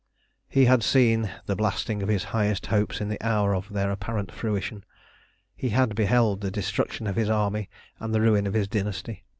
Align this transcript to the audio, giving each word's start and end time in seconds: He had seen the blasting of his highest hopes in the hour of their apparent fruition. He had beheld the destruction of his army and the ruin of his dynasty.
He 0.49 0.65
had 0.65 0.81
seen 0.81 1.29
the 1.45 1.55
blasting 1.55 2.01
of 2.01 2.09
his 2.09 2.23
highest 2.33 2.65
hopes 2.65 3.01
in 3.01 3.07
the 3.09 3.23
hour 3.23 3.53
of 3.53 3.69
their 3.71 3.91
apparent 3.91 4.31
fruition. 4.31 4.83
He 5.55 5.69
had 5.69 5.93
beheld 5.93 6.41
the 6.41 6.49
destruction 6.49 7.05
of 7.05 7.15
his 7.17 7.29
army 7.29 7.69
and 7.99 8.11
the 8.11 8.21
ruin 8.21 8.47
of 8.47 8.55
his 8.55 8.67
dynasty. 8.67 9.25